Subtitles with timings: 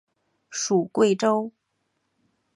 [0.49, 1.51] 属桂州。